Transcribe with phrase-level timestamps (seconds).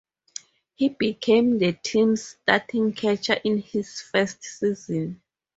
[0.73, 5.21] He became the team's starting catcher in his first season.